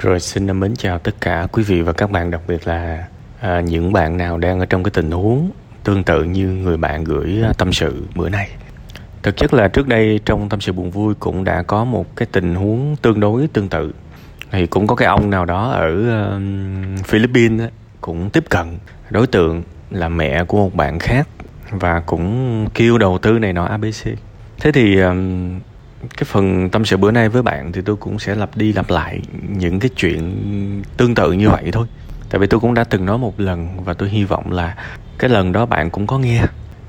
Rồi 0.00 0.20
xin 0.20 0.60
mến 0.60 0.76
chào 0.76 0.98
tất 0.98 1.20
cả 1.20 1.46
quý 1.52 1.62
vị 1.62 1.82
và 1.82 1.92
các 1.92 2.10
bạn 2.10 2.30
đặc 2.30 2.40
biệt 2.48 2.66
là 2.66 3.06
à, 3.40 3.60
những 3.60 3.92
bạn 3.92 4.16
nào 4.16 4.38
đang 4.38 4.60
ở 4.60 4.66
trong 4.66 4.82
cái 4.82 4.90
tình 4.90 5.10
huống 5.10 5.50
tương 5.84 6.04
tự 6.04 6.24
như 6.24 6.46
người 6.46 6.76
bạn 6.76 7.04
gửi 7.04 7.42
à, 7.44 7.52
tâm 7.58 7.72
sự 7.72 8.06
bữa 8.14 8.28
nay. 8.28 8.48
Thực 9.22 9.36
chất 9.36 9.54
là 9.54 9.68
trước 9.68 9.88
đây 9.88 10.20
trong 10.24 10.48
tâm 10.48 10.60
sự 10.60 10.72
buồn 10.72 10.90
vui 10.90 11.14
cũng 11.14 11.44
đã 11.44 11.62
có 11.62 11.84
một 11.84 12.16
cái 12.16 12.28
tình 12.32 12.54
huống 12.54 12.96
tương 12.96 13.20
đối 13.20 13.48
tương 13.48 13.68
tự. 13.68 13.92
Thì 14.50 14.66
cũng 14.66 14.86
có 14.86 14.94
cái 14.94 15.08
ông 15.08 15.30
nào 15.30 15.44
đó 15.44 15.70
ở 15.70 15.90
uh, 15.90 17.06
Philippines 17.06 17.68
cũng 18.00 18.30
tiếp 18.30 18.44
cận 18.48 18.66
đối 19.10 19.26
tượng 19.26 19.62
là 19.90 20.08
mẹ 20.08 20.44
của 20.44 20.58
một 20.58 20.74
bạn 20.74 20.98
khác 20.98 21.28
và 21.70 22.00
cũng 22.00 22.66
kêu 22.74 22.98
đầu 22.98 23.18
tư 23.18 23.38
này 23.38 23.52
nọ 23.52 23.64
ABC. 23.64 24.18
Thế 24.60 24.72
thì 24.72 25.00
um, 25.00 25.60
cái 26.02 26.24
phần 26.24 26.70
tâm 26.70 26.84
sự 26.84 26.96
bữa 26.96 27.10
nay 27.10 27.28
với 27.28 27.42
bạn 27.42 27.72
thì 27.72 27.80
tôi 27.80 27.96
cũng 27.96 28.18
sẽ 28.18 28.34
lặp 28.34 28.56
đi 28.56 28.72
lặp 28.72 28.90
lại 28.90 29.20
những 29.48 29.80
cái 29.80 29.90
chuyện 29.96 30.42
tương 30.96 31.14
tự 31.14 31.32
như 31.32 31.50
vậy 31.50 31.64
thôi. 31.72 31.86
Tại 32.30 32.38
vì 32.38 32.46
tôi 32.46 32.60
cũng 32.60 32.74
đã 32.74 32.84
từng 32.84 33.06
nói 33.06 33.18
một 33.18 33.40
lần 33.40 33.84
và 33.84 33.94
tôi 33.94 34.08
hy 34.08 34.24
vọng 34.24 34.52
là 34.52 34.76
cái 35.18 35.30
lần 35.30 35.52
đó 35.52 35.66
bạn 35.66 35.90
cũng 35.90 36.06
có 36.06 36.18
nghe. 36.18 36.42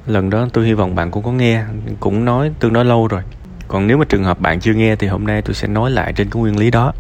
Lần 0.07 0.29
đó 0.29 0.47
tôi 0.53 0.65
hy 0.65 0.73
vọng 0.73 0.95
bạn 0.95 1.11
cũng 1.11 1.23
có 1.23 1.31
nghe 1.31 1.63
cũng 1.99 2.25
nói 2.25 2.51
tương 2.59 2.73
đối 2.73 2.85
lâu 2.85 3.07
rồi. 3.07 3.21
Còn 3.67 3.87
nếu 3.87 3.97
mà 3.97 4.05
trường 4.09 4.23
hợp 4.23 4.39
bạn 4.39 4.59
chưa 4.59 4.73
nghe 4.73 4.95
thì 4.95 5.07
hôm 5.07 5.27
nay 5.27 5.41
tôi 5.41 5.53
sẽ 5.53 5.67
nói 5.67 5.91
lại 5.91 6.13
trên 6.13 6.29
cái 6.29 6.41
nguyên 6.41 6.59
lý 6.59 6.71
đó. 6.71 6.93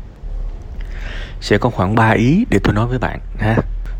Sẽ 1.41 1.57
có 1.57 1.69
khoảng 1.69 1.95
3 1.95 2.09
ý 2.09 2.45
để 2.49 2.59
tôi 2.63 2.73
nói 2.73 2.87
với 2.87 2.99
bạn 2.99 3.19
ha. 3.37 3.55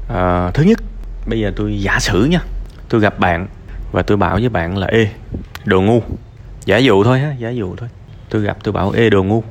À, 0.09 0.51
thứ 0.53 0.63
nhất 0.63 0.79
bây 1.26 1.39
giờ 1.39 1.51
tôi 1.55 1.81
giả 1.81 1.99
sử 1.99 2.26
nha. 2.26 2.39
Tôi 2.89 3.01
gặp 3.01 3.20
bạn 3.20 3.48
và 3.91 4.01
tôi 4.01 4.17
bảo 4.17 4.37
với 4.39 4.49
bạn 4.49 4.77
là 4.77 4.87
ê 4.87 5.07
đồ 5.65 5.81
ngu. 5.81 6.01
Giả 6.65 6.77
dụ 6.77 7.03
thôi 7.03 7.20
ha 7.20 7.34
giả 7.39 7.49
dụ 7.49 7.76
thôi 7.76 7.89
tôi 8.29 8.41
gặp 8.41 8.57
tôi 8.63 8.71
bảo, 8.71 8.91
ê, 8.91 9.09
đồ 9.09 9.23
ngu. 9.23 9.43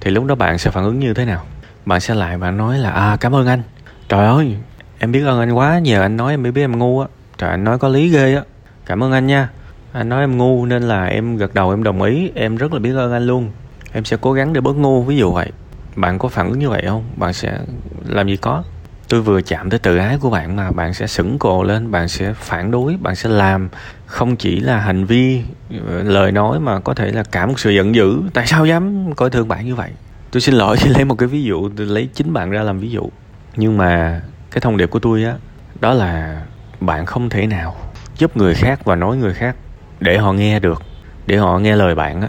Thì 0.00 0.10
lúc 0.10 0.24
đó 0.24 0.34
bạn 0.34 0.58
sẽ 0.58 0.70
phản 0.70 0.84
ứng 0.84 0.98
như 0.98 1.14
thế 1.14 1.24
nào? 1.24 1.42
Bạn 1.86 2.00
sẽ 2.00 2.14
lại 2.14 2.38
bạn 2.38 2.56
nói 2.56 2.78
là 2.78 2.90
à 2.90 3.16
cảm 3.20 3.34
ơn 3.34 3.46
anh. 3.46 3.62
Trời 4.08 4.26
ơi, 4.26 4.56
em 4.98 5.12
biết 5.12 5.24
ơn 5.24 5.40
anh 5.40 5.52
quá, 5.52 5.78
nhờ 5.78 6.00
anh 6.00 6.16
nói 6.16 6.32
em 6.32 6.42
mới 6.42 6.52
biết 6.52 6.62
em 6.62 6.78
ngu 6.78 7.00
á. 7.00 7.08
Trời, 7.38 7.50
anh 7.50 7.64
nói 7.64 7.78
có 7.78 7.88
lý 7.88 8.08
ghê 8.08 8.34
á. 8.34 8.42
Cảm 8.86 9.02
ơn 9.02 9.12
anh 9.12 9.26
nha. 9.26 9.48
Anh 9.92 10.08
nói 10.08 10.20
em 10.20 10.38
ngu 10.38 10.66
nên 10.66 10.82
là 10.82 11.04
em 11.04 11.36
gật 11.36 11.54
đầu, 11.54 11.70
em 11.70 11.82
đồng 11.82 12.02
ý. 12.02 12.30
Em 12.34 12.56
rất 12.56 12.72
là 12.72 12.78
biết 12.78 12.94
ơn 12.94 13.12
anh 13.12 13.26
luôn. 13.26 13.50
Em 13.92 14.04
sẽ 14.04 14.16
cố 14.20 14.32
gắng 14.32 14.52
để 14.52 14.60
bớt 14.60 14.76
ngu, 14.76 15.02
ví 15.02 15.16
dụ 15.16 15.32
vậy. 15.32 15.50
Bạn 15.96 16.18
có 16.18 16.28
phản 16.28 16.50
ứng 16.50 16.58
như 16.58 16.70
vậy 16.70 16.84
không? 16.86 17.04
Bạn 17.16 17.32
sẽ 17.32 17.58
làm 18.06 18.28
gì 18.28 18.36
có? 18.36 18.64
Tôi 19.08 19.22
vừa 19.22 19.42
chạm 19.42 19.70
tới 19.70 19.78
tự 19.78 19.96
ái 19.96 20.18
của 20.18 20.30
bạn 20.30 20.56
mà 20.56 20.70
bạn 20.70 20.94
sẽ 20.94 21.06
sững 21.06 21.38
cồ 21.38 21.62
lên, 21.62 21.90
bạn 21.90 22.08
sẽ 22.08 22.32
phản 22.32 22.70
đối, 22.70 22.96
bạn 22.96 23.16
sẽ 23.16 23.28
làm. 23.28 23.68
Không 24.06 24.36
chỉ 24.36 24.60
là 24.60 24.78
hành 24.78 25.04
vi 25.04 25.42
ờ, 25.86 26.02
lời 26.02 26.32
nói 26.32 26.60
mà 26.60 26.80
có 26.80 26.94
thể 26.94 27.12
là 27.12 27.22
cả 27.22 27.46
một 27.46 27.60
sự 27.60 27.70
giận 27.70 27.94
dữ. 27.94 28.22
Tại 28.34 28.46
sao 28.46 28.66
dám 28.66 29.14
coi 29.14 29.30
thường 29.30 29.48
bạn 29.48 29.66
như 29.66 29.74
vậy? 29.74 29.90
Tôi 30.30 30.40
xin 30.40 30.54
lỗi 30.54 30.76
khi 30.80 30.90
lấy 30.90 31.04
một 31.04 31.14
cái 31.14 31.28
ví 31.28 31.42
dụ, 31.42 31.68
tôi 31.76 31.86
lấy 31.86 32.08
chính 32.14 32.32
bạn 32.32 32.50
ra 32.50 32.62
làm 32.62 32.78
ví 32.78 32.90
dụ. 32.90 33.10
Nhưng 33.56 33.78
mà 33.78 34.22
cái 34.50 34.60
thông 34.60 34.76
điệp 34.76 34.90
của 34.90 34.98
tôi 34.98 35.24
á, 35.24 35.34
đó 35.80 35.94
là 35.94 36.42
bạn 36.80 37.06
không 37.06 37.30
thể 37.30 37.46
nào 37.46 37.76
giúp 38.18 38.36
người 38.36 38.54
khác 38.54 38.84
và 38.84 38.94
nói 38.94 39.16
người 39.16 39.34
khác 39.34 39.56
để 40.00 40.18
họ 40.18 40.32
nghe 40.32 40.60
được, 40.60 40.82
để 41.26 41.36
họ 41.36 41.58
nghe 41.58 41.76
lời 41.76 41.94
bạn 41.94 42.20
á. 42.20 42.28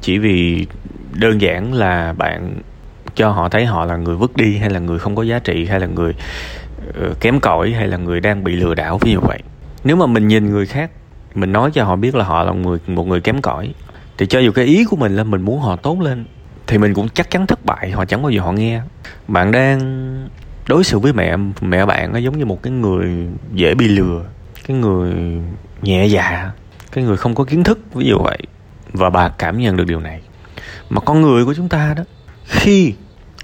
Chỉ 0.00 0.18
vì 0.18 0.66
đơn 1.12 1.40
giản 1.40 1.74
là 1.74 2.12
bạn 2.12 2.54
cho 3.14 3.30
họ 3.30 3.48
thấy 3.48 3.66
họ 3.66 3.84
là 3.84 3.96
người 3.96 4.16
vứt 4.16 4.36
đi 4.36 4.56
hay 4.56 4.70
là 4.70 4.78
người 4.78 4.98
không 4.98 5.16
có 5.16 5.22
giá 5.22 5.38
trị 5.38 5.66
hay 5.66 5.80
là 5.80 5.86
người 5.86 6.14
uh, 6.88 7.20
kém 7.20 7.40
cỏi 7.40 7.70
hay 7.70 7.88
là 7.88 7.96
người 7.96 8.20
đang 8.20 8.44
bị 8.44 8.56
lừa 8.56 8.74
đảo 8.74 8.98
ví 8.98 9.12
dụ 9.12 9.20
vậy. 9.20 9.38
Nếu 9.84 9.96
mà 9.96 10.06
mình 10.06 10.28
nhìn 10.28 10.50
người 10.50 10.66
khác 10.66 10.90
mình 11.34 11.52
nói 11.52 11.70
cho 11.74 11.84
họ 11.84 11.96
biết 11.96 12.14
là 12.14 12.24
họ 12.24 12.44
là 12.44 12.52
một 12.52 12.58
người 12.58 12.78
một 12.86 13.06
người 13.06 13.20
kém 13.20 13.42
cỏi 13.42 13.74
thì 14.18 14.26
cho 14.26 14.38
dù 14.38 14.52
cái 14.52 14.64
ý 14.64 14.84
của 14.84 14.96
mình 14.96 15.16
là 15.16 15.24
mình 15.24 15.42
muốn 15.42 15.60
họ 15.60 15.76
tốt 15.76 16.00
lên 16.00 16.24
thì 16.66 16.78
mình 16.78 16.94
cũng 16.94 17.08
chắc 17.08 17.30
chắn 17.30 17.46
thất 17.46 17.64
bại 17.64 17.90
họ 17.90 18.04
chẳng 18.04 18.22
bao 18.22 18.30
giờ 18.30 18.40
họ 18.40 18.52
nghe. 18.52 18.80
Bạn 19.28 19.52
đang 19.52 19.80
đối 20.68 20.84
xử 20.84 20.98
với 20.98 21.12
mẹ 21.12 21.36
mẹ 21.60 21.86
bạn 21.86 22.12
nó 22.12 22.18
giống 22.18 22.38
như 22.38 22.44
một 22.44 22.62
cái 22.62 22.72
người 22.72 23.28
dễ 23.52 23.74
bị 23.74 23.88
lừa 23.88 24.24
cái 24.66 24.76
người 24.76 25.12
nhẹ 25.82 26.06
dạ 26.06 26.50
cái 26.92 27.04
người 27.04 27.16
không 27.16 27.34
có 27.34 27.44
kiến 27.44 27.64
thức 27.64 27.78
ví 27.94 28.06
dụ 28.06 28.18
vậy 28.18 28.38
và 28.92 29.10
bà 29.10 29.28
cảm 29.28 29.58
nhận 29.58 29.76
được 29.76 29.84
điều 29.86 30.00
này. 30.00 30.20
Mà 30.90 31.00
con 31.00 31.22
người 31.22 31.44
của 31.44 31.54
chúng 31.54 31.68
ta 31.68 31.94
đó 31.96 32.02
khi 32.52 32.94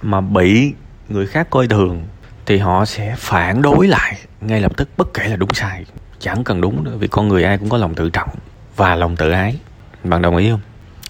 mà 0.03 0.21
bị 0.21 0.73
người 1.09 1.27
khác 1.27 1.51
coi 1.51 1.69
thường 1.69 2.07
thì 2.47 2.59
họ 2.59 2.85
sẽ 2.85 3.15
phản 3.19 3.63
đối 3.63 3.89
lại 3.89 4.19
ngay 4.41 4.61
lập 4.61 4.73
tức 4.77 4.89
bất 4.97 5.15
kể 5.15 5.29
là 5.29 5.37
đúng 5.37 5.55
sai. 5.55 5.85
Chẳng 6.19 6.45
cần 6.45 6.61
đúng 6.61 6.85
nữa 6.85 6.97
vì 6.99 7.09
con 7.09 7.29
người 7.29 7.45
ai 7.45 7.59
cũng 7.59 7.69
có 7.69 7.79
lòng 7.79 7.95
tự 7.95 8.11
trọng 8.11 8.29
và 8.77 8.95
lòng 8.95 9.17
tự 9.17 9.31
ái. 9.31 9.59
Bạn 10.05 10.23
đồng 10.23 10.37
ý 10.37 10.51
không? 10.51 10.61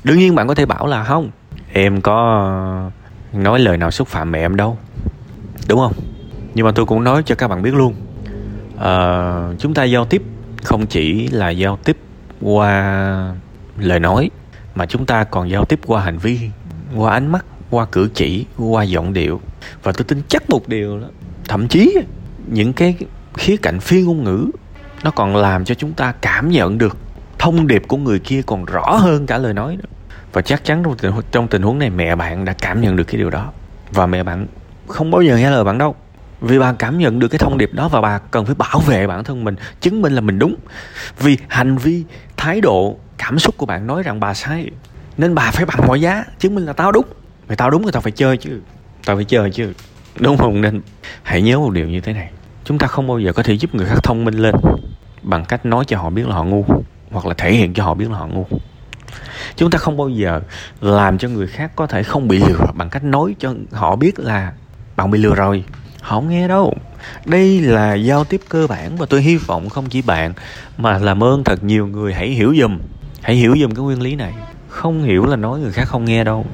Đương 0.05 0.19
nhiên 0.19 0.35
bạn 0.35 0.49
có 0.49 0.55
thể 0.55 0.67
bảo 0.67 0.87
là 0.87 1.05
không. 1.05 1.31
Em 1.73 2.01
có 2.01 2.91
nói 3.33 3.59
lời 3.59 3.77
nào 3.77 3.91
xúc 3.91 4.09
phạm 4.09 4.33
mẹ 4.33 4.39
em 4.39 4.57
đâu. 4.57 4.79
Đúng 5.69 5.79
không? 5.79 5.93
Nhưng 6.55 6.67
mà 6.67 6.73
tôi 6.73 6.87
cũng 6.87 7.05
nói 7.05 7.23
cho 7.27 7.35
các 7.35 7.49
bạn 7.49 7.63
biết 7.63 7.75
luôn. 7.75 7.95
À, 8.79 9.49
chúng 9.59 9.75
ta 9.75 9.85
giao 9.85 10.05
tiếp 10.05 10.23
không 10.63 10.87
chỉ 10.87 11.29
là 11.29 11.51
giao 11.51 11.77
tiếp 11.77 11.97
qua 12.41 13.35
lời 13.79 14.01
nói 14.01 14.31
mà 14.75 14.87
chúng 14.87 15.07
ta 15.07 15.25
còn 15.25 15.51
giao 15.51 15.65
tiếp 15.65 15.81
qua 15.87 16.03
hành 16.03 16.19
vi 16.19 16.51
qua 16.97 17.13
ánh 17.13 17.33
mắt 17.33 17.45
qua 17.71 17.87
cử 17.93 18.09
chỉ 18.15 18.47
qua 18.59 18.83
giọng 18.83 19.13
điệu. 19.13 19.41
Và 19.83 19.93
tôi 19.93 20.05
tin 20.05 20.23
chắc 20.29 20.51
một 20.51 20.69
điều 20.69 21.01
đó 21.01 21.07
thậm 21.49 21.69
chí 21.69 21.97
những 22.47 22.73
cái 22.73 22.95
khía 23.35 23.57
cạnh 23.57 23.81
phi 23.81 24.03
ngôn 24.03 24.25
ngữ 24.25 24.47
nó 25.03 25.11
còn 25.11 25.37
làm 25.37 25.65
cho 25.65 25.75
chúng 25.75 25.93
ta 25.93 26.13
cảm 26.21 26.51
nhận 26.51 26.79
được 26.79 26.97
thông 27.39 27.67
điệp 27.67 27.83
của 27.89 27.97
người 27.97 28.19
kia 28.19 28.43
còn 28.47 28.65
rõ 28.65 28.97
hơn 28.97 29.27
cả 29.27 29.39
lời 29.39 29.55
nói 29.55 29.77
nữa 29.77 29.89
và 30.33 30.43
chắc 30.43 30.65
chắn 30.65 30.83
trong 30.85 30.97
tình, 30.97 31.13
trong 31.31 31.49
tình 31.49 31.63
huống 31.63 31.79
này 31.79 31.91
mẹ 31.91 32.17
bạn 32.17 32.45
đã 32.45 32.53
cảm 32.53 32.81
nhận 32.81 32.97
được 32.97 33.05
cái 33.05 33.17
điều 33.17 33.31
đó. 33.31 33.53
Và 33.93 34.07
mẹ 34.07 34.23
bạn 34.23 34.47
không 34.87 35.11
bao 35.11 35.23
giờ 35.23 35.37
nghe 35.37 35.51
lời 35.51 35.65
bạn 35.65 35.79
đâu. 35.79 35.95
Vì 36.41 36.59
bà 36.59 36.73
cảm 36.73 36.99
nhận 36.99 37.19
được 37.19 37.29
cái 37.29 37.39
thông 37.39 37.59
điệp 37.59 37.71
đó 37.73 37.89
và 37.89 38.01
bà 38.01 38.19
cần 38.19 38.47
phải 38.47 38.55
bảo 38.55 38.81
vệ 38.87 39.07
bản 39.07 39.25
thân 39.25 39.45
mình 39.45 39.57
chứng 39.81 40.03
minh 40.03 40.13
là 40.13 40.21
mình 40.21 40.39
đúng. 40.39 40.55
Vì 41.19 41.39
hành 41.49 41.77
vi 41.77 42.05
thái 42.37 42.61
độ 42.61 42.97
cảm 43.19 43.39
xúc 43.39 43.55
của 43.57 43.67
bạn 43.67 43.87
nói 43.87 44.03
rằng 44.03 44.21
bà 44.21 44.35
sai 44.35 44.71
nên 45.19 45.35
bà 45.35 45.51
phải 45.51 45.67
bằng 45.67 45.87
mọi 45.87 46.01
giá 46.01 46.25
chứng 46.39 46.55
minh 46.55 46.67
là 46.67 46.73
tao 46.73 46.93
đúng 46.93 47.07
mày 47.49 47.57
tao 47.57 47.71
đúng 47.71 47.83
rồi 47.83 47.93
tao 47.93 48.03
phải 48.03 48.13
chơi 48.13 48.37
chứ. 48.37 48.61
Tao 49.05 49.17
phải 49.17 49.25
chơi 49.25 49.51
chứ. 49.51 49.73
Đúng 50.21 50.37
không 50.37 50.61
nên 50.61 50.81
hãy 51.23 51.43
nhớ 51.43 51.59
một 51.59 51.71
điều 51.71 51.89
như 51.89 52.01
thế 52.01 52.13
này. 52.13 52.31
Chúng 52.65 52.79
ta 52.79 52.87
không 52.87 53.07
bao 53.07 53.19
giờ 53.19 53.33
có 53.33 53.43
thể 53.43 53.55
giúp 53.55 53.75
người 53.75 53.87
khác 53.87 53.99
thông 54.03 54.25
minh 54.25 54.35
lên 54.35 54.55
bằng 55.23 55.45
cách 55.45 55.67
nói 55.67 55.85
cho 55.85 55.99
họ 55.99 56.11
biết 56.11 56.29
là 56.29 56.35
họ 56.35 56.45
ngu, 56.45 56.65
hoặc 57.11 57.27
là 57.27 57.35
thể 57.35 57.53
hiện 57.53 57.75
cho 57.75 57.85
họ 57.85 57.95
biết 57.95 58.11
là 58.11 58.19
họ 58.19 58.27
ngu. 58.27 58.47
Chúng 59.57 59.71
ta 59.71 59.79
không 59.79 59.97
bao 59.97 60.09
giờ 60.09 60.41
làm 60.81 61.19
cho 61.19 61.29
người 61.29 61.47
khác 61.47 61.73
có 61.77 61.87
thể 61.87 62.03
không 62.03 62.29
bị 62.29 62.39
lừa 62.39 62.67
bằng 62.75 62.91
cách 62.91 63.05
nói 63.05 63.35
cho 63.39 63.55
họ 63.73 63.97
biết 63.97 64.19
là 64.19 64.53
bạn 64.97 65.11
bị 65.11 65.19
lừa 65.19 65.35
rồi. 65.35 65.65
Họ 66.01 66.17
không 66.17 66.29
nghe 66.29 66.49
đâu. 66.49 66.75
Đây 67.25 67.61
là 67.61 67.95
giao 67.95 68.25
tiếp 68.25 68.41
cơ 68.49 68.67
bản 68.67 68.97
và 68.97 69.07
tôi 69.07 69.23
hy 69.23 69.37
vọng 69.37 69.69
không 69.69 69.89
chỉ 69.89 70.03
bạn 70.03 70.33
mà 70.79 70.99
làm 70.99 71.23
ơn 71.23 71.45
thật 71.45 71.65
nhiều 71.65 71.87
người 71.87 72.15
hãy 72.15 72.29
hiểu 72.29 72.55
dùm. 72.61 72.79
Hãy 73.23 73.37
hiểu 73.37 73.57
dùm 73.61 73.71
cái 73.71 73.85
nguyên 73.85 74.03
lý 74.03 74.15
này. 74.15 74.35
Không 74.69 75.03
hiểu 75.03 75.27
là 75.27 75.37
nói 75.37 75.61
người 75.61 75.73
khác 75.73 75.85
không 75.85 76.05
nghe 76.05 76.25
đâu 76.25 76.47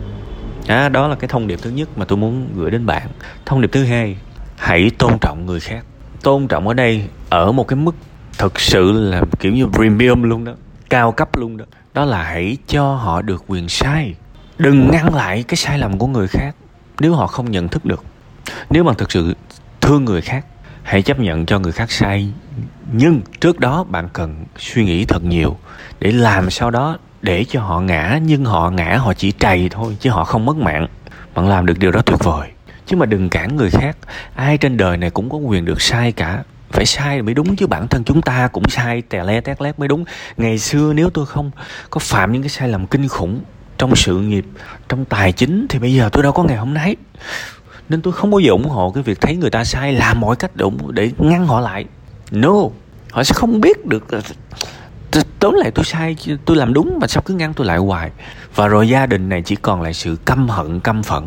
à, 0.66 0.88
đó 0.88 1.08
là 1.08 1.14
cái 1.14 1.28
thông 1.28 1.46
điệp 1.46 1.58
thứ 1.62 1.70
nhất 1.70 1.88
mà 1.98 2.04
tôi 2.04 2.18
muốn 2.18 2.48
gửi 2.54 2.70
đến 2.70 2.86
bạn. 2.86 3.08
Thông 3.46 3.60
điệp 3.60 3.72
thứ 3.72 3.84
hai 3.84 4.16
hãy 4.56 4.90
tôn 4.98 5.18
trọng 5.20 5.46
người 5.46 5.60
khác. 5.60 5.84
Tôn 6.22 6.48
trọng 6.48 6.68
ở 6.68 6.74
đây 6.74 7.04
ở 7.28 7.52
một 7.52 7.68
cái 7.68 7.76
mức 7.76 7.94
thực 8.38 8.60
sự 8.60 8.92
là 8.92 9.22
kiểu 9.38 9.52
như 9.52 9.66
premium 9.66 10.22
luôn 10.22 10.44
đó 10.44 10.52
cao 10.90 11.12
cấp 11.12 11.36
luôn 11.36 11.56
đó. 11.56 11.64
Đó 11.94 12.04
là 12.04 12.22
hãy 12.22 12.56
cho 12.66 12.94
họ 12.94 13.22
được 13.22 13.44
quyền 13.46 13.68
sai. 13.68 14.14
Đừng 14.58 14.90
ngăn 14.90 15.14
lại 15.14 15.44
cái 15.48 15.56
sai 15.56 15.78
lầm 15.78 15.98
của 15.98 16.06
người 16.06 16.28
khác 16.28 16.56
nếu 17.00 17.14
họ 17.14 17.26
không 17.26 17.50
nhận 17.50 17.68
thức 17.68 17.84
được. 17.84 18.04
Nếu 18.70 18.84
mà 18.84 18.92
thực 18.92 19.12
sự 19.12 19.34
thương 19.80 20.04
người 20.04 20.20
khác 20.20 20.46
hãy 20.82 21.02
chấp 21.02 21.18
nhận 21.18 21.46
cho 21.46 21.58
người 21.58 21.72
khác 21.72 21.90
sai. 21.90 22.32
Nhưng 22.92 23.20
trước 23.40 23.60
đó 23.60 23.84
bạn 23.84 24.08
cần 24.12 24.44
suy 24.58 24.84
nghĩ 24.84 25.04
thật 25.04 25.24
nhiều 25.24 25.56
để 26.00 26.12
làm 26.12 26.50
sao 26.50 26.70
đó 26.70 26.98
để 27.24 27.44
cho 27.48 27.60
họ 27.60 27.80
ngã 27.80 28.20
nhưng 28.22 28.44
họ 28.44 28.70
ngã 28.70 28.96
họ 28.96 29.14
chỉ 29.14 29.32
trầy 29.32 29.68
thôi 29.68 29.96
chứ 30.00 30.10
họ 30.10 30.24
không 30.24 30.46
mất 30.46 30.56
mạng. 30.56 30.86
Bạn 31.34 31.48
làm 31.48 31.66
được 31.66 31.78
điều 31.78 31.90
đó 31.90 32.00
tuyệt 32.06 32.18
vời. 32.24 32.48
Chứ 32.86 32.96
mà 32.96 33.06
đừng 33.06 33.30
cản 33.30 33.56
người 33.56 33.70
khác. 33.70 33.96
Ai 34.34 34.58
trên 34.58 34.76
đời 34.76 34.96
này 34.96 35.10
cũng 35.10 35.30
có 35.30 35.38
quyền 35.38 35.64
được 35.64 35.82
sai 35.82 36.12
cả. 36.12 36.42
Phải 36.70 36.86
sai 36.86 37.22
mới 37.22 37.34
đúng 37.34 37.56
chứ 37.56 37.66
bản 37.66 37.88
thân 37.88 38.04
chúng 38.04 38.22
ta 38.22 38.48
cũng 38.48 38.68
sai 38.68 39.02
tè 39.02 39.24
le 39.24 39.40
tét 39.40 39.62
lét 39.62 39.78
mới 39.78 39.88
đúng. 39.88 40.04
Ngày 40.36 40.58
xưa 40.58 40.92
nếu 40.92 41.10
tôi 41.10 41.26
không 41.26 41.50
có 41.90 41.98
phạm 41.98 42.32
những 42.32 42.42
cái 42.42 42.48
sai 42.48 42.68
lầm 42.68 42.86
kinh 42.86 43.08
khủng 43.08 43.40
trong 43.78 43.96
sự 43.96 44.18
nghiệp 44.18 44.44
trong 44.88 45.04
tài 45.04 45.32
chính 45.32 45.66
thì 45.68 45.78
bây 45.78 45.94
giờ 45.94 46.08
tôi 46.12 46.22
đâu 46.22 46.32
có 46.32 46.42
ngày 46.42 46.56
hôm 46.56 46.74
nay. 46.74 46.96
Nên 47.88 48.02
tôi 48.02 48.12
không 48.12 48.30
bao 48.30 48.40
giờ 48.40 48.50
ủng 48.50 48.68
hộ 48.68 48.90
cái 48.90 49.02
việc 49.02 49.20
thấy 49.20 49.36
người 49.36 49.50
ta 49.50 49.64
sai 49.64 49.92
làm 49.92 50.20
mọi 50.20 50.36
cách 50.36 50.56
để, 50.56 50.66
để 50.90 51.10
ngăn 51.18 51.46
họ 51.46 51.60
lại. 51.60 51.84
No 52.30 52.54
họ 53.10 53.24
sẽ 53.24 53.34
không 53.34 53.60
biết 53.60 53.86
được 53.86 54.06
tóm 55.40 55.54
lại 55.54 55.70
tôi 55.70 55.84
sai, 55.84 56.16
tôi 56.44 56.56
làm 56.56 56.74
đúng 56.74 56.98
mà 57.00 57.06
sao 57.06 57.22
cứ 57.26 57.34
ngăn 57.34 57.54
tôi 57.54 57.66
lại 57.66 57.78
hoài? 57.78 58.10
Và 58.54 58.68
rồi 58.68 58.88
gia 58.88 59.06
đình 59.06 59.28
này 59.28 59.42
chỉ 59.42 59.56
còn 59.56 59.82
lại 59.82 59.94
sự 59.94 60.16
căm 60.24 60.48
hận, 60.48 60.80
căm 60.80 61.02
phẫn, 61.02 61.22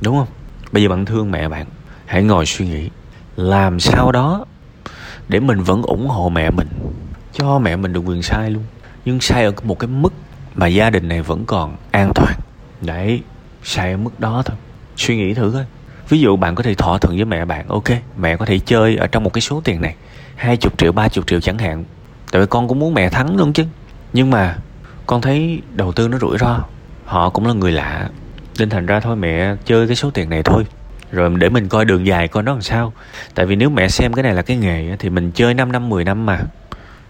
đúng 0.00 0.16
không? 0.16 0.28
Bây 0.72 0.82
giờ 0.82 0.88
bạn 0.88 1.04
thương 1.04 1.30
mẹ 1.30 1.48
bạn, 1.48 1.66
hãy 2.06 2.22
ngồi 2.22 2.46
suy 2.46 2.68
nghĩ, 2.68 2.90
làm 3.36 3.80
sao 3.80 4.12
đó 4.12 4.44
để 5.28 5.40
mình 5.40 5.62
vẫn 5.62 5.82
ủng 5.82 6.08
hộ 6.08 6.28
mẹ 6.28 6.50
mình, 6.50 6.68
cho 7.32 7.58
mẹ 7.58 7.76
mình 7.76 7.92
được 7.92 8.00
quyền 8.00 8.22
sai 8.22 8.50
luôn. 8.50 8.64
Nhưng 9.04 9.20
sai 9.20 9.44
ở 9.44 9.52
một 9.62 9.78
cái 9.78 9.88
mức 9.88 10.12
mà 10.54 10.66
gia 10.66 10.90
đình 10.90 11.08
này 11.08 11.22
vẫn 11.22 11.44
còn 11.46 11.76
an 11.90 12.12
toàn. 12.14 12.34
Đấy, 12.80 13.22
sai 13.62 13.90
ở 13.92 13.96
mức 13.96 14.20
đó 14.20 14.42
thôi. 14.44 14.56
Suy 14.96 15.16
nghĩ 15.16 15.34
thử 15.34 15.50
coi. 15.54 15.64
Ví 16.08 16.20
dụ 16.20 16.36
bạn 16.36 16.54
có 16.54 16.62
thể 16.62 16.74
thỏa 16.74 16.98
thuận 16.98 17.16
với 17.16 17.24
mẹ 17.24 17.44
bạn, 17.44 17.68
ok, 17.68 17.84
mẹ 18.18 18.36
có 18.36 18.46
thể 18.46 18.58
chơi 18.58 18.96
ở 18.96 19.06
trong 19.06 19.24
một 19.24 19.32
cái 19.32 19.40
số 19.40 19.60
tiền 19.64 19.80
này, 19.80 19.94
hai 20.36 20.56
chục 20.56 20.78
triệu, 20.78 20.92
ba 20.92 21.08
chục 21.08 21.26
triệu 21.26 21.40
chẳng 21.40 21.58
hạn 21.58 21.84
tại 22.32 22.40
vì 22.40 22.46
con 22.50 22.68
cũng 22.68 22.78
muốn 22.78 22.94
mẹ 22.94 23.08
thắng 23.08 23.36
luôn 23.36 23.52
chứ. 23.52 23.64
Nhưng 24.12 24.30
mà 24.30 24.56
con 25.06 25.20
thấy 25.20 25.62
đầu 25.74 25.92
tư 25.92 26.08
nó 26.08 26.18
rủi 26.18 26.38
ro. 26.38 26.60
Họ 27.04 27.30
cũng 27.30 27.46
là 27.46 27.52
người 27.52 27.72
lạ. 27.72 28.08
Nên 28.58 28.70
thành 28.70 28.86
ra 28.86 29.00
thôi, 29.00 29.16
mẹ 29.16 29.56
chơi 29.64 29.86
cái 29.86 29.96
số 29.96 30.10
tiền 30.10 30.30
này 30.30 30.42
thôi. 30.42 30.66
Rồi 31.12 31.30
để 31.38 31.48
mình 31.48 31.68
coi 31.68 31.84
đường 31.84 32.06
dài 32.06 32.28
coi 32.28 32.42
nó 32.42 32.52
làm 32.52 32.62
sao. 32.62 32.92
Tại 33.34 33.46
vì 33.46 33.56
nếu 33.56 33.70
mẹ 33.70 33.88
xem 33.88 34.12
cái 34.12 34.22
này 34.22 34.34
là 34.34 34.42
cái 34.42 34.56
nghề 34.56 34.96
thì 34.98 35.10
mình 35.10 35.30
chơi 35.34 35.54
5 35.54 35.72
năm 35.72 35.88
10 35.88 36.04
năm 36.04 36.26
mà. 36.26 36.40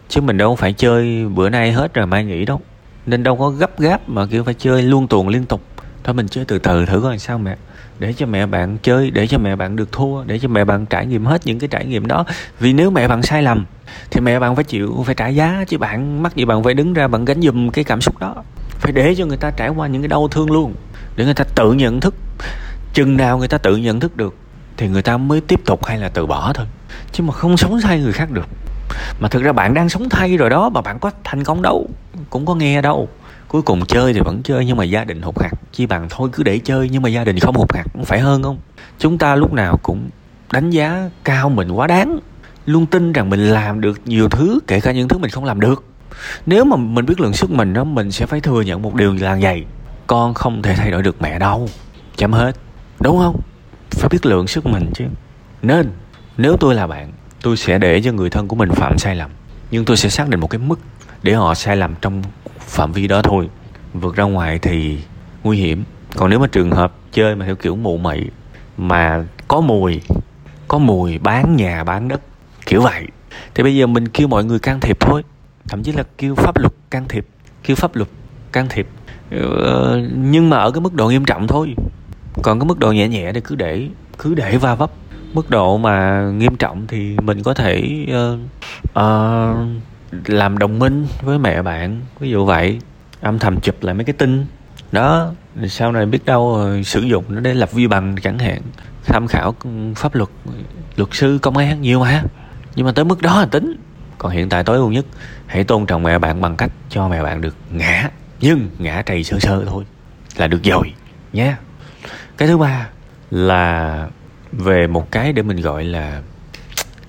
Chứ 0.08 0.20
mình 0.20 0.38
đâu 0.38 0.56
phải 0.56 0.72
chơi 0.72 1.26
bữa 1.34 1.48
nay 1.48 1.72
hết 1.72 1.94
rồi 1.94 2.06
mai 2.06 2.24
nghỉ 2.24 2.44
đâu. 2.44 2.60
Nên 3.06 3.22
đâu 3.22 3.36
có 3.36 3.50
gấp 3.50 3.80
gáp 3.80 4.08
mà 4.08 4.26
kiểu 4.26 4.44
phải 4.44 4.54
chơi 4.54 4.82
luôn 4.82 5.08
tuần 5.08 5.28
liên 5.28 5.44
tục 5.44 5.62
thôi, 6.08 6.14
mình 6.14 6.28
chơi 6.28 6.44
từ 6.44 6.58
từ 6.58 6.87
thử 6.87 7.00
coi 7.00 7.19
sao 7.19 7.38
mẹ. 7.38 7.56
Để 7.99 8.12
cho 8.12 8.26
mẹ 8.26 8.46
bạn 8.46 8.78
chơi, 8.82 9.10
để 9.10 9.26
cho 9.26 9.38
mẹ 9.38 9.56
bạn 9.56 9.76
được 9.76 9.93
thua, 9.93 10.25
để 10.25 10.38
cho 10.38 10.49
mẹ 10.49 10.64
bạn 10.64 10.87
trải 10.87 11.06
nghiệm 11.06 11.25
hết 11.25 11.46
những 11.46 11.58
cái 11.58 11.69
trải 11.69 11.84
nghiệm 11.84 12.06
đó. 12.06 12.25
Vì 12.60 12.72
nếu 12.72 12.90
mẹ 12.90 13.08
bạn 13.08 13.22
sai 13.22 13.43
lầm, 13.43 13.64
thì 14.10 14.20
mẹ 14.20 14.38
bạn 14.38 14.55
phải 14.55 14.64
chịu, 14.64 15.02
phải 15.06 15.14
trả 15.14 15.28
giá, 15.28 15.64
chứ 15.69 15.78
bạn, 15.78 16.22
mắc 16.22 16.37
gì 16.37 16.44
bạn 16.44 16.62
phải 16.62 16.75
đứng 16.75 16.94
ra 16.94 17.08
bạn 17.08 17.25
gánh 17.25 17.43
giùm 17.43 17.70
cái 17.70 17.84
cảm 17.84 18.00
xúc 18.00 18.19
đó. 18.19 18.34
Phải 18.69 18.93
để 18.93 19.14
cho 19.19 19.26
người 19.26 19.37
ta 19.37 19.50
trải 19.50 19.69
qua 19.69 19.87
những 19.87 20.02
cái 20.02 20.08
đau 20.08 20.28
thương 20.28 20.50
luôn, 20.50 20.75
để 21.16 21.25
người 21.25 21.34
ta 21.34 21.44
tự 21.55 21.72
nhận 21.72 22.00
thức. 22.00 22.14
Chừng 22.94 23.16
nào 23.16 23.38
người 23.38 23.49
ta 23.49 23.58
tự 23.58 23.76
nhận 23.76 24.00
thức 24.00 24.16
được, 24.16 24.34
thì 24.76 24.88
người 24.88 25.02
ta 25.02 25.16
mới 25.16 25.40
tiếp 25.40 25.61
tục 25.64 25.84
hay 25.84 25.99
là 25.99 26.08
từ 26.08 26.26
bỏ 26.26 26.52
thôi. 26.52 26.66
Chứ 27.12 27.22
mà 27.25 27.32
không 27.32 27.56
sống 27.56 27.81
thay 27.81 28.00
người 28.00 28.12
khác 28.12 28.31
được. 28.31 28.49
Mà 29.20 29.28
thực 29.28 29.43
ra 29.43 29.52
bạn 29.52 29.75
đang 29.75 29.88
sống 29.88 30.08
thay 30.08 30.37
rồi 30.37 30.50
đó, 30.50 30.69
mà 30.69 30.81
bạn 30.81 30.99
có 30.99 31.11
thành 31.25 31.44
công 31.44 31.62
đâu, 31.62 31.88
cũng 32.31 32.46
có 32.46 32.54
nghe 32.54 32.82
đâu 32.82 33.08
cuối 33.48 33.62
cùng 33.62 33.86
chơi 33.86 34.12
thì 34.12 34.20
vẫn 34.20 34.42
chơi 34.42 34.64
nhưng 34.64 34.76
mà 34.76 34.84
gia 34.84 35.04
đình 35.04 35.22
hụt 35.22 35.40
hạt. 35.40 35.50
Chi 35.72 35.86
bằng 35.86 36.06
thôi 36.10 36.28
cứ 36.32 36.42
để 36.42 36.58
chơi 36.58 36.88
nhưng 36.92 37.02
mà 37.02 37.08
gia 37.08 37.24
đình 37.24 37.38
không 37.38 37.54
hụt 37.54 37.74
hạt 37.74 37.84
cũng 37.92 38.04
phải 38.04 38.20
hơn 38.20 38.42
không? 38.42 38.58
Chúng 38.98 39.18
ta 39.18 39.34
lúc 39.34 39.52
nào 39.52 39.78
cũng 39.82 40.10
đánh 40.52 40.70
giá 40.70 41.10
cao 41.24 41.48
mình 41.48 41.70
quá 41.70 41.86
đáng. 41.86 42.18
Luôn 42.66 42.86
tin 42.86 43.12
rằng 43.12 43.30
mình 43.30 43.40
làm 43.40 43.80
được 43.80 44.00
nhiều 44.04 44.28
thứ, 44.28 44.60
kể 44.66 44.80
cả 44.80 44.92
những 44.92 45.08
thứ 45.08 45.18
mình 45.18 45.30
không 45.30 45.44
làm 45.44 45.60
được. 45.60 45.84
Nếu 46.46 46.64
mà 46.64 46.76
mình 46.76 47.06
biết 47.06 47.20
lượng 47.20 47.32
sức 47.32 47.50
mình 47.50 47.72
đó, 47.72 47.84
mình 47.84 48.12
sẽ 48.12 48.26
phải 48.26 48.40
thừa 48.40 48.60
nhận 48.60 48.82
một 48.82 48.94
điều 48.94 49.14
là 49.14 49.38
vậy. 49.40 49.64
Con 50.06 50.34
không 50.34 50.62
thể 50.62 50.74
thay 50.74 50.90
đổi 50.90 51.02
được 51.02 51.22
mẹ 51.22 51.38
đâu. 51.38 51.68
Chấm 52.16 52.32
hết. 52.32 52.52
Đúng 53.00 53.18
không? 53.18 53.40
Phải 53.90 54.08
biết 54.08 54.26
lượng 54.26 54.46
sức 54.46 54.66
mình 54.66 54.90
chứ. 54.94 55.04
Nên, 55.62 55.90
nếu 56.36 56.56
tôi 56.60 56.74
là 56.74 56.86
bạn, 56.86 57.12
tôi 57.42 57.56
sẽ 57.56 57.78
để 57.78 58.00
cho 58.04 58.12
người 58.12 58.30
thân 58.30 58.48
của 58.48 58.56
mình 58.56 58.70
phạm 58.70 58.98
sai 58.98 59.16
lầm. 59.16 59.30
Nhưng 59.70 59.84
tôi 59.84 59.96
sẽ 59.96 60.08
xác 60.08 60.28
định 60.28 60.40
một 60.40 60.50
cái 60.50 60.58
mức 60.58 60.80
để 61.22 61.34
họ 61.34 61.54
sai 61.54 61.76
lầm 61.76 61.94
trong 62.00 62.22
phạm 62.68 62.92
vi 62.92 63.06
đó 63.06 63.22
thôi. 63.22 63.48
Vượt 63.94 64.16
ra 64.16 64.24
ngoài 64.24 64.58
thì 64.58 64.98
nguy 65.44 65.58
hiểm. 65.58 65.84
Còn 66.16 66.30
nếu 66.30 66.38
mà 66.38 66.46
trường 66.46 66.70
hợp 66.70 66.92
chơi 67.12 67.34
mà 67.36 67.46
theo 67.46 67.56
kiểu 67.56 67.76
mụ 67.76 67.98
mị 67.98 68.26
mà 68.76 69.24
có 69.48 69.60
mùi 69.60 70.00
có 70.68 70.78
mùi 70.78 71.18
bán 71.18 71.56
nhà 71.56 71.84
bán 71.84 72.08
đất 72.08 72.20
kiểu 72.66 72.82
vậy. 72.82 73.06
Thì 73.54 73.62
bây 73.62 73.76
giờ 73.76 73.86
mình 73.86 74.08
kêu 74.08 74.28
mọi 74.28 74.44
người 74.44 74.58
can 74.58 74.80
thiệp 74.80 75.00
thôi. 75.00 75.22
Thậm 75.68 75.82
chí 75.82 75.92
là 75.92 76.04
kêu 76.18 76.34
pháp 76.34 76.58
luật 76.58 76.72
can 76.90 77.08
thiệp 77.08 77.26
kêu 77.62 77.76
pháp 77.76 77.96
luật 77.96 78.08
can 78.52 78.66
thiệp. 78.68 78.88
Ờ, 79.30 80.00
nhưng 80.16 80.50
mà 80.50 80.56
ở 80.56 80.70
cái 80.70 80.80
mức 80.80 80.94
độ 80.94 81.08
nghiêm 81.08 81.24
trọng 81.24 81.46
thôi. 81.46 81.74
Còn 82.42 82.60
cái 82.60 82.66
mức 82.66 82.78
độ 82.78 82.92
nhẹ 82.92 83.08
nhẹ 83.08 83.32
thì 83.32 83.40
cứ 83.40 83.54
để 83.54 83.88
cứ 84.18 84.34
để 84.34 84.56
va 84.56 84.74
vấp. 84.74 84.90
Mức 85.34 85.50
độ 85.50 85.78
mà 85.78 86.22
nghiêm 86.30 86.56
trọng 86.56 86.86
thì 86.86 87.16
mình 87.22 87.42
có 87.42 87.54
thể 87.54 88.06
uh, 88.10 88.40
uh, 88.98 89.68
làm 90.26 90.58
đồng 90.58 90.78
minh 90.78 91.06
với 91.22 91.38
mẹ 91.38 91.62
bạn, 91.62 92.00
ví 92.20 92.31
dụ 92.31 92.44
vậy. 92.44 92.78
Âm 93.20 93.38
thầm 93.38 93.60
chụp 93.60 93.82
lại 93.82 93.94
mấy 93.94 94.05
cái 94.05 94.12
tin. 94.12 94.46
Đó, 94.93 95.32
sau 95.69 95.93
này 95.93 96.06
biết 96.06 96.25
đâu 96.25 96.66
sử 96.84 97.00
dụng 97.00 97.25
nó 97.28 97.40
để 97.40 97.55
lập 97.55 97.72
vi 97.72 97.87
bằng 97.87 98.16
chẳng 98.22 98.38
hạn. 98.38 98.62
Tham 99.05 99.26
khảo 99.26 99.55
pháp 99.96 100.14
luật 100.14 100.28
luật 100.96 101.08
sư, 101.12 101.38
công 101.43 101.56
an 101.56 101.81
nhiều 101.81 102.00
mà. 102.00 102.22
Nhưng 102.75 102.87
mà 102.87 102.93
tới 102.93 103.05
mức 103.05 103.22
đó 103.22 103.40
là 103.40 103.46
tính. 103.46 103.76
Còn 104.19 104.32
hiện 104.32 104.49
tại 104.49 104.64
tối 104.64 104.76
ưu 104.76 104.90
nhất, 104.90 105.06
hãy 105.46 105.64
tôn 105.64 105.87
trọng 105.87 106.02
mẹ 106.02 106.19
bạn 106.19 106.40
bằng 106.40 106.56
cách 106.56 106.70
cho 106.90 107.08
mẹ 107.08 107.22
bạn 107.22 107.40
được 107.40 107.56
ngã. 107.70 108.11
Nhưng 108.40 108.69
ngã 108.78 109.02
trầy 109.06 109.25
sơ 109.25 109.38
sơ 109.38 109.64
thôi 109.64 109.84
là 110.37 110.46
được 110.46 110.64
rồi, 110.64 110.94
nhé. 111.32 111.54
Cái 112.37 112.49
thứ 112.49 112.58
ba 112.58 112.88
là 113.31 114.08
về 114.52 114.87
một 114.87 115.11
cái 115.11 115.32
để 115.32 115.43
mình 115.43 115.61
gọi 115.61 115.84
là 115.84 116.22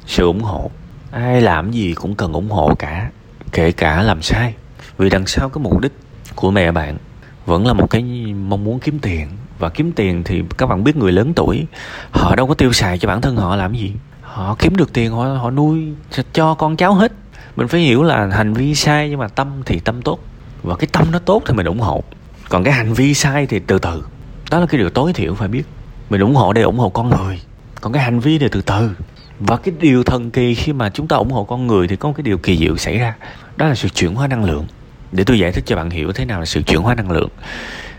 sự 0.06 0.24
ủng 0.24 0.42
hộ 0.42 0.72
ai 1.12 1.42
làm 1.42 1.72
gì 1.72 1.94
cũng 1.94 2.16
cần 2.16 2.34
ủng 2.34 2.50
hộ 2.50 2.76
cả, 2.80 3.10
kể 3.52 3.72
cả 3.72 4.02
làm 4.02 4.22
sai. 4.22 4.54
Vì 4.98 5.10
đằng 5.10 5.28
sau 5.28 5.50
cái 5.50 5.64
mục 5.64 5.82
đích 5.82 5.94
của 6.36 6.52
mẹ 6.52 6.72
bạn 6.72 6.98
vẫn 7.46 7.68
là 7.68 7.74
một 7.74 7.90
cái 7.90 8.04
mong 8.34 8.64
muốn 8.64 8.80
kiếm 8.80 9.00
tiền. 9.00 9.28
Và 9.60 9.70
kiếm 9.70 9.92
tiền 9.92 10.24
thì 10.24 10.44
các 10.58 10.66
bạn 10.66 10.84
biết 10.84 10.98
người 10.98 11.12
lớn 11.12 11.34
tuổi, 11.34 11.66
họ 12.12 12.36
đâu 12.36 12.48
có 12.48 12.54
tiêu 12.54 12.74
xài 12.74 12.98
cho 12.98 13.08
bản 13.08 13.22
thân 13.22 13.36
họ 13.36 13.56
làm 13.56 13.74
gì. 13.74 13.94
Họ 14.22 14.56
kiếm 14.60 14.76
được 14.76 14.94
tiền, 14.94 15.12
họ 15.12 15.24
họ 15.24 15.52
nuôi 15.52 15.94
cho 16.34 16.54
con 16.54 16.76
cháu 16.76 16.94
hết. 16.94 17.12
Mình 17.56 17.68
phải 17.68 17.82
hiểu 17.82 18.04
là 18.04 18.28
hành 18.28 18.54
vi 18.54 18.76
sai 18.76 19.10
nhưng 19.10 19.20
mà 19.20 19.28
tâm 19.28 19.62
thì 19.66 19.80
tâm 19.80 20.02
tốt. 20.02 20.20
Và 20.64 20.76
cái 20.76 20.88
tâm 20.92 21.08
nó 21.12 21.20
tốt 21.20 21.42
thì 21.48 21.54
mình 21.54 21.66
ủng 21.66 21.80
hộ. 21.80 22.04
Còn 22.50 22.64
cái 22.64 22.74
hành 22.74 22.94
vi 22.94 23.14
sai 23.14 23.46
thì 23.46 23.60
từ 23.60 23.80
từ. 23.80 24.04
Đó 24.52 24.60
là 24.60 24.66
cái 24.66 24.80
điều 24.80 24.90
tối 24.90 25.14
thiểu 25.14 25.36
phải 25.36 25.48
biết. 25.48 25.64
Mình 26.10 26.22
ủng 26.22 26.36
hộ 26.36 26.54
để 26.54 26.62
ủng 26.62 26.78
hộ 26.78 26.90
con 26.90 27.10
người. 27.10 27.42
Còn 27.82 27.94
cái 27.94 28.04
hành 28.04 28.20
vi 28.20 28.40
thì 28.40 28.48
từ 28.52 28.62
từ 28.62 28.92
và 29.40 29.58
cái 29.58 29.74
điều 29.80 30.04
thần 30.04 30.32
kỳ 30.32 30.56
khi 30.56 30.74
mà 30.74 30.90
chúng 30.90 31.08
ta 31.08 31.16
ủng 31.16 31.32
hộ 31.32 31.44
con 31.44 31.68
người 31.68 31.88
thì 31.88 31.96
có 31.96 32.10
một 32.10 32.14
cái 32.18 32.24
điều 32.24 32.38
kỳ 32.38 32.58
diệu 32.58 32.78
xảy 32.78 32.98
ra. 32.98 33.16
Đó 33.58 33.68
là 33.68 33.76
sự 33.76 33.90
chuyển 33.90 34.16
hóa 34.16 34.28
năng 34.28 34.44
lượng. 34.44 34.66
Để 35.12 35.24
tôi 35.24 35.40
giải 35.40 35.52
thích 35.52 35.64
cho 35.68 35.76
bạn 35.76 35.90
hiểu 35.90 36.12
thế 36.12 36.26
nào 36.26 36.40
là 36.40 36.46
sự 36.46 36.62
chuyển 36.62 36.82
hóa 36.82 36.96
năng 36.96 37.12
lượng. 37.12 37.30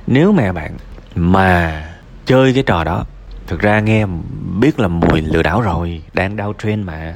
Nếu 0.07 0.33
mẹ 0.33 0.53
bạn 0.53 0.77
mà 1.15 1.83
chơi 2.27 2.55
cái 2.55 2.63
trò 2.63 2.85
đó, 2.85 3.05
thực 3.47 3.61
ra 3.61 3.81
nghe 3.81 4.07
biết 4.61 4.81
là 4.81 4.89
mùi 4.89 5.21
lừa 5.21 5.43
đảo 5.43 5.61
rồi, 5.61 6.03
đang 6.13 6.37
đau 6.37 6.55
trend 6.63 6.87
mà. 6.87 7.15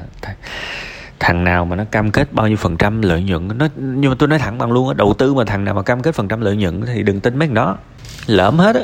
Thằng 1.20 1.44
nào 1.44 1.64
mà 1.64 1.76
nó 1.76 1.84
cam 1.84 2.10
kết 2.10 2.32
bao 2.32 2.48
nhiêu 2.48 2.56
phần 2.56 2.76
trăm 2.76 3.02
lợi 3.02 3.22
nhuận, 3.22 3.58
nó, 3.58 3.68
nhưng 3.76 4.10
mà 4.10 4.16
tôi 4.18 4.28
nói 4.28 4.38
thẳng 4.38 4.58
bằng 4.58 4.72
luôn 4.72 4.88
á, 4.88 4.94
đầu 4.94 5.14
tư 5.18 5.34
mà 5.34 5.44
thằng 5.44 5.64
nào 5.64 5.74
mà 5.74 5.82
cam 5.82 6.02
kết 6.02 6.14
phần 6.14 6.28
trăm 6.28 6.40
lợi 6.40 6.56
nhuận 6.56 6.82
thì 6.86 7.02
đừng 7.02 7.20
tin 7.20 7.38
mấy 7.38 7.48
thằng 7.48 7.54
đó. 7.54 7.78
Lỡm 8.26 8.58
hết 8.58 8.76
á. 8.76 8.82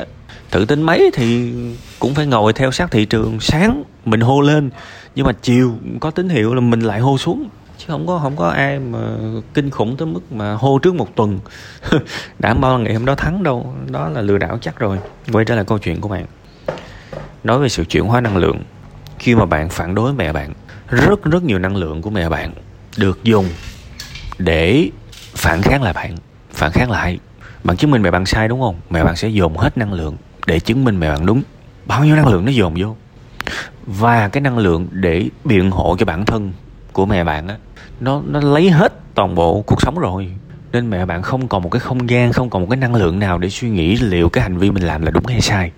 Tự 0.51 0.65
tin 0.65 0.81
mấy 0.81 1.11
thì 1.13 1.53
cũng 1.99 2.15
phải 2.15 2.25
ngồi 2.25 2.53
theo 2.53 2.71
sát 2.71 2.91
thị 2.91 3.05
trường. 3.05 3.39
Sáng 3.39 3.83
mình 4.05 4.21
hô 4.21 4.41
lên 4.41 4.69
nhưng 5.15 5.25
mà 5.25 5.31
chiều 5.41 5.77
có 5.99 6.11
tín 6.11 6.29
hiệu 6.29 6.53
là 6.53 6.61
mình 6.61 6.79
lại 6.79 6.99
hô 6.99 7.17
xuống. 7.17 7.49
Chứ 7.77 7.85
không 7.87 8.07
có 8.07 8.19
không 8.19 8.35
có 8.35 8.47
ai 8.49 8.79
mà 8.79 8.99
kinh 9.53 9.69
khủng 9.69 9.97
tới 9.97 10.07
mức 10.07 10.31
mà 10.31 10.53
hô 10.53 10.79
trước 10.79 10.95
một 10.95 11.15
tuần. 11.15 11.39
Đảm 12.39 12.61
bảo 12.61 12.77
là 12.77 12.83
ngày 12.83 12.93
hôm 12.93 13.05
đó 13.05 13.15
thắng 13.15 13.43
đâu. 13.43 13.73
Đó 13.89 14.09
là 14.09 14.21
lừa 14.21 14.37
đảo 14.37 14.57
chắc 14.61 14.79
rồi. 14.79 14.99
Quay 15.31 15.45
trở 15.45 15.55
lại 15.55 15.65
câu 15.65 15.77
chuyện 15.77 16.01
của 16.01 16.09
bạn. 16.09 16.25
Nói 17.43 17.59
về 17.59 17.69
sự 17.69 17.85
chuyển 17.85 18.03
hóa 18.03 18.21
năng 18.21 18.37
lượng. 18.37 18.63
Khi 19.19 19.35
mà 19.35 19.45
bạn 19.45 19.69
phản 19.69 19.95
đối 19.95 20.13
mẹ 20.13 20.33
bạn, 20.33 20.53
rất 20.87 21.23
rất 21.23 21.43
nhiều 21.43 21.59
năng 21.59 21.75
lượng 21.75 22.01
của 22.01 22.09
mẹ 22.09 22.29
bạn 22.29 22.53
được 22.97 23.23
dùng 23.23 23.45
để 24.37 24.89
phản 25.35 25.61
kháng 25.61 25.83
lại 25.83 25.93
bạn, 25.93 26.15
phản 26.51 26.71
kháng 26.71 26.91
lại. 26.91 27.19
Bạn 27.63 27.77
chứng 27.77 27.91
minh 27.91 28.01
mẹ 28.01 28.11
bạn 28.11 28.25
sai 28.25 28.47
đúng 28.47 28.61
không? 28.61 28.75
Mẹ 28.89 29.03
bạn 29.03 29.15
sẽ 29.15 29.27
dồn 29.27 29.57
hết 29.57 29.77
năng 29.77 29.93
lượng 29.93 30.17
để 30.45 30.59
chứng 30.59 30.83
minh 30.83 30.99
mẹ 30.99 31.09
bạn 31.09 31.25
đúng. 31.25 31.41
Bao 31.85 32.05
nhiêu 32.05 32.15
năng 32.15 32.27
lượng 32.27 32.45
nó 32.45 32.51
dồn 32.51 32.73
vô? 32.77 32.95
Và 33.85 34.27
cái 34.27 34.41
năng 34.41 34.57
lượng 34.57 34.87
để 34.91 35.29
biện 35.45 35.71
hộ 35.71 35.95
cho 35.99 36.05
bản 36.05 36.25
thân 36.25 36.51
của 36.93 37.05
mẹ 37.05 37.23
bạn 37.23 37.47
á, 37.47 37.57
nó 37.99 38.21
nó 38.27 38.41
lấy 38.41 38.69
hết 38.69 38.93
toàn 39.15 39.35
bộ 39.35 39.61
cuộc 39.61 39.81
sống 39.81 39.99
rồi. 39.99 40.31
Nên 40.71 40.89
mẹ 40.89 41.05
bạn 41.05 41.21
không 41.21 41.47
còn 41.47 41.63
một 41.63 41.69
cái 41.69 41.79
không 41.79 42.09
gian, 42.09 42.33
không 42.33 42.49
còn 42.49 42.61
một 42.61 42.67
cái 42.69 42.77
năng 42.77 42.95
lượng 42.95 43.19
nào 43.19 43.37
để 43.37 43.49
suy 43.49 43.69
nghĩ 43.69 43.95
liệu 43.95 44.29
cái 44.29 44.41
hành 44.43 44.57
vi 44.57 44.71
mình 44.71 44.83
làm 44.83 45.01
là 45.01 45.11
đúng 45.11 45.25
hay 45.25 45.41
sai. 45.41 45.71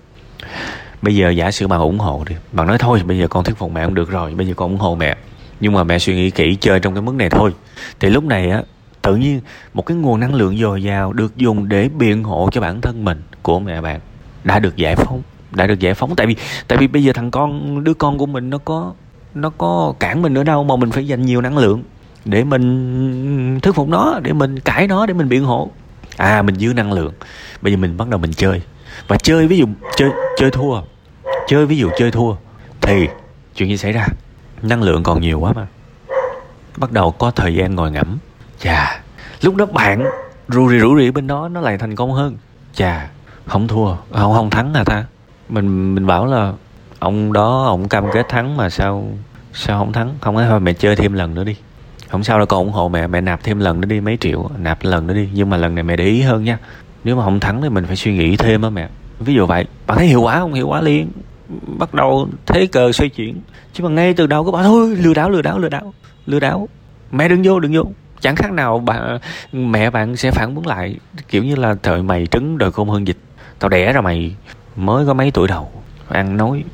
Bây 1.02 1.16
giờ 1.16 1.30
giả 1.30 1.50
sử 1.50 1.68
bạn 1.68 1.80
ủng 1.80 1.98
hộ 1.98 2.24
đi 2.28 2.34
bạn 2.52 2.66
nói 2.66 2.78
thôi, 2.78 3.02
bây 3.06 3.18
giờ 3.18 3.28
con 3.28 3.44
thuyết 3.44 3.56
phục 3.56 3.72
mẹ 3.72 3.84
không 3.84 3.94
được 3.94 4.10
rồi, 4.10 4.34
bây 4.34 4.46
giờ 4.46 4.54
con 4.56 4.70
ủng 4.70 4.80
hộ 4.80 4.94
mẹ. 4.94 5.16
Nhưng 5.60 5.72
mà 5.72 5.84
mẹ 5.84 5.98
suy 5.98 6.14
nghĩ 6.14 6.30
kỹ, 6.30 6.56
chơi 6.60 6.80
trong 6.80 6.94
cái 6.94 7.02
mức 7.02 7.14
này 7.14 7.30
thôi. 7.30 7.54
Thì 8.00 8.10
lúc 8.10 8.24
này 8.24 8.50
á, 8.50 8.62
tự 9.02 9.16
nhiên 9.16 9.40
một 9.74 9.86
cái 9.86 9.96
nguồn 9.96 10.20
năng 10.20 10.34
lượng 10.34 10.58
dồi 10.58 10.82
dào 10.82 11.12
được 11.12 11.36
dùng 11.36 11.68
để 11.68 11.88
biện 11.88 12.24
hộ 12.24 12.48
cho 12.52 12.60
bản 12.60 12.80
thân 12.80 13.04
mình 13.04 13.22
của 13.42 13.60
mẹ 13.60 13.80
bạn 13.80 14.00
đã 14.44 14.58
được 14.58 14.76
giải 14.76 14.96
phóng 14.96 15.22
đã 15.54 15.66
được 15.66 15.78
giải 15.78 15.94
phóng. 15.94 16.16
Tại 16.16 16.26
vì 16.26 16.36
tại 16.68 16.78
vì 16.78 16.86
bây 16.86 17.04
giờ 17.04 17.12
thằng 17.12 17.30
con, 17.30 17.84
đứa 17.84 17.94
con 17.94 18.18
của 18.18 18.26
mình 18.26 18.50
nó 18.50 18.58
có 18.58 18.92
nó 19.34 19.50
có 19.58 19.94
cản 20.00 20.22
mình 20.22 20.38
ở 20.38 20.44
đâu 20.44 20.64
mà 20.64 20.76
mình 20.76 20.90
phải 20.90 21.06
dành 21.06 21.22
nhiều 21.22 21.40
năng 21.40 21.58
lượng 21.58 21.82
để 22.24 22.44
mình 22.44 23.60
thuyết 23.60 23.74
phục 23.74 23.88
nó, 23.88 24.20
để 24.22 24.32
mình 24.32 24.60
cãi 24.60 24.86
nó, 24.86 25.06
để 25.06 25.14
mình 25.14 25.28
biện 25.28 25.44
hộ. 25.44 25.70
À 26.16 26.42
mình 26.42 26.54
dư 26.54 26.72
năng 26.72 26.92
lượng. 26.92 27.12
Bây 27.62 27.72
giờ 27.72 27.76
mình 27.76 27.96
bắt 27.96 28.08
đầu 28.08 28.20
mình 28.20 28.32
chơi. 28.32 28.62
Và 29.08 29.16
chơi 29.16 29.46
ví 29.46 29.58
dụ, 29.58 29.66
chơi 29.96 30.10
chơi 30.38 30.50
thua. 30.50 30.80
Chơi 31.48 31.66
ví 31.66 31.76
dụ 31.76 31.90
chơi 31.98 32.10
thua, 32.10 32.34
thì 32.80 33.08
chuyện 33.54 33.68
gì 33.68 33.76
xảy 33.76 33.92
ra? 33.92 34.06
Năng 34.62 34.82
lượng 34.82 35.02
còn 35.02 35.20
nhiều 35.20 35.40
quá 35.40 35.52
mà. 35.52 35.66
Bắt 36.76 36.92
đầu 36.92 37.10
có 37.10 37.30
thời 37.30 37.54
gian 37.54 37.74
ngồi 37.74 37.90
ngẫm. 37.90 38.18
Chà, 38.60 39.00
lúc 39.40 39.56
đó 39.56 39.66
bạn 39.66 40.04
rù 40.48 40.66
rì 40.66 40.78
rủ 40.78 40.94
rì 40.94 41.10
bên 41.10 41.26
đó, 41.26 41.48
nó 41.48 41.60
lại 41.60 41.78
thành 41.78 41.96
công 41.96 42.12
hơn. 42.12 42.36
Chà, 42.74 43.08
không 43.46 43.68
thua. 43.68 43.96
Không 44.12 44.32
không 44.32 44.50
thắng 44.50 44.74
à 44.74 44.84
ta? 44.84 45.04
Mình 45.54 45.94
mình 45.94 46.06
bảo 46.06 46.26
là 46.26 46.52
ông 46.98 47.32
đó, 47.32 47.64
ông 47.66 47.88
cam 47.88 48.04
kết 48.12 48.26
thắng 48.28 48.56
mà 48.56 48.70
sao 48.70 49.08
sao 49.52 49.78
không 49.78 49.92
thắng? 49.92 50.14
Không 50.20 50.36
ấy, 50.36 50.46
thôi 50.48 50.60
mẹ 50.60 50.72
chơi 50.72 50.96
thêm 50.96 51.12
lần 51.12 51.34
nữa 51.34 51.44
đi. 51.44 51.56
Không 52.08 52.24
sao 52.24 52.38
đâu, 52.38 52.46
con 52.46 52.58
ủng 52.58 52.72
hộ 52.72 52.88
mẹ 52.88 53.06
mẹ 53.06 53.20
nạp 53.20 53.42
thêm 53.42 53.58
lần 53.58 53.80
nữa 53.80 53.86
đi, 53.86 54.00
mấy 54.00 54.16
triệu, 54.20 54.50
nạp 54.58 54.78
lần 54.82 55.06
nữa 55.06 55.14
đi. 55.14 55.28
Nhưng 55.32 55.50
mà 55.50 55.56
lần 55.56 55.74
này 55.74 55.84
mẹ 55.84 55.96
để 55.96 56.04
ý 56.04 56.22
hơn 56.22 56.44
nha. 56.44 56.58
Nếu 57.04 57.16
mà 57.16 57.24
không 57.24 57.40
thắng 57.40 57.62
thì 57.62 57.68
mình 57.68 57.86
phải 57.86 57.96
suy 57.96 58.12
nghĩ 58.12 58.36
thêm 58.36 58.62
á 58.62 58.70
mẹ. 58.70 58.88
Ví 59.18 59.34
dụ 59.34 59.46
vậy, 59.46 59.66
bạn 59.86 59.98
thấy 59.98 60.06
hiệu 60.06 60.22
quả 60.22 60.38
không? 60.38 60.54
Hiệu 60.54 60.68
quả 60.68 60.80
liền. 60.80 61.08
Bắt 61.78 61.94
đầu 61.94 62.28
thế 62.46 62.66
cờ 62.66 62.92
xoay 62.92 63.08
chuyển. 63.08 63.40
Chứ 63.72 63.84
mà 63.84 63.90
ngay 63.90 64.14
từ 64.14 64.26
đầu 64.26 64.44
các 64.44 64.50
bạn 64.50 64.64
thôi, 64.64 64.96
lừa 64.96 65.14
đảo 65.14 65.30
lừa 65.30 65.42
đảo 65.42 65.58
lừa 65.58 65.68
đảo 65.68 65.94
lừa 66.26 66.40
đảo. 66.40 66.68
Mẹ 67.12 67.28
đừng 67.28 67.42
vô 67.44 67.60
đừng 67.60 67.72
vô. 67.74 67.84
Chẳng 68.20 68.36
khác 68.36 68.52
nào 68.52 68.78
bà 68.78 69.00
mẹ 69.52 69.90
bạn 69.90 70.16
sẽ 70.16 70.30
phản 70.30 70.54
ứng 70.54 70.66
lại, 70.66 70.96
kiểu 71.28 71.44
như 71.44 71.56
là 71.56 71.74
thời 71.82 72.02
mày 72.02 72.26
trứng 72.26 72.58
đời 72.58 72.72
khôn 72.72 72.88
hơn 72.88 73.06
dịch 73.06 73.18
tao 73.58 73.68
đẻ 73.68 73.92
ra 73.92 74.00
mày 74.00 74.34
mới 74.76 75.06
có 75.06 75.14
mấy 75.14 75.30
tuổi 75.30 75.48
đầu 75.48 75.70
ăn 76.08 76.36
nói 76.36 76.64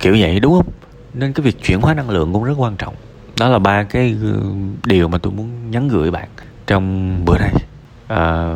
kiểu 0.00 0.16
vậy 0.20 0.40
đúng 0.40 0.52
không? 0.52 0.72
Nên 1.14 1.32
cái 1.32 1.44
việc 1.44 1.62
chuyển 1.62 1.80
hóa 1.80 1.94
năng 1.94 2.10
lượng 2.10 2.32
cũng 2.32 2.44
rất 2.44 2.54
quan 2.56 2.76
trọng. 2.76 2.94
Đó 3.38 3.48
là 3.48 3.58
ba 3.58 3.82
cái 3.82 4.16
ừ, 4.22 4.42
điều 4.84 5.08
mà 5.08 5.18
tôi 5.18 5.32
muốn 5.32 5.70
nhắn 5.70 5.88
gửi 5.88 6.10
bạn 6.10 6.28
trong 6.66 7.24
bữa 7.24 7.38
nay. 7.38 7.54
À, 8.08 8.54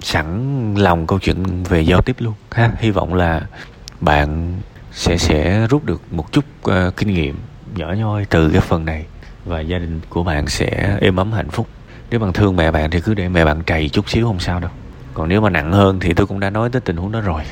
sẵn 0.00 0.74
lòng 0.74 1.06
câu 1.06 1.18
chuyện 1.18 1.62
về 1.62 1.80
giao 1.80 2.02
tiếp 2.02 2.16
luôn 2.18 2.34
ha. 2.50 2.70
Hy 2.78 2.90
vọng 2.90 3.14
là 3.14 3.46
bạn 4.00 4.56
sẽ 4.92 5.16
sẽ 5.16 5.66
rút 5.70 5.84
được 5.84 6.02
một 6.10 6.32
chút 6.32 6.44
uh, 6.68 6.96
kinh 6.96 7.14
nghiệm 7.14 7.36
nhỏ 7.74 7.92
nhoi 7.92 8.24
từ 8.24 8.50
cái 8.50 8.60
phần 8.60 8.84
này 8.84 9.06
và 9.44 9.60
gia 9.60 9.78
đình 9.78 10.00
của 10.08 10.22
bạn 10.22 10.46
sẽ 10.46 10.98
êm 11.00 11.16
ấm 11.16 11.32
hạnh 11.32 11.50
phúc. 11.50 11.66
Nếu 12.10 12.20
bạn 12.20 12.32
thương 12.32 12.56
mẹ 12.56 12.70
bạn 12.70 12.90
thì 12.90 13.00
cứ 13.00 13.14
để 13.14 13.28
mẹ 13.28 13.44
bạn 13.44 13.62
trầy 13.66 13.88
chút 13.88 14.10
xíu 14.10 14.26
không 14.26 14.40
sao 14.40 14.60
đâu. 14.60 14.70
Còn 15.14 15.28
nếu 15.28 15.40
mà 15.40 15.50
nặng 15.50 15.72
hơn 15.72 16.00
thì 16.00 16.14
tôi 16.14 16.26
cũng 16.26 16.40
đã 16.40 16.50
nói 16.50 16.70
tới 16.70 16.80
tình 16.80 16.96
huống 16.96 17.12
đó 17.12 17.20
rồi. 17.20 17.42